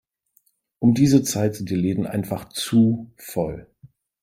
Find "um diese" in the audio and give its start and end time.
0.79-1.21